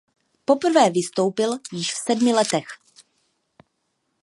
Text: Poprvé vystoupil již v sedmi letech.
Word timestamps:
Poprvé 0.45 0.89
vystoupil 0.89 1.51
již 1.73 1.93
v 1.93 1.97
sedmi 1.97 2.33
letech. 2.33 2.65